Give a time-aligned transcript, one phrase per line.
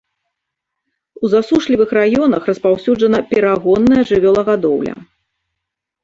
[1.25, 4.95] У засушлівых раёнах распаўсюджана перагонная жывёлагадоўля.